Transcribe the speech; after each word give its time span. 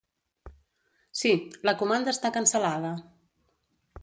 Sí, 1.19 1.33
la 1.69 1.75
comanda 1.83 2.15
està 2.17 2.33
cancel·lada. 2.39 2.97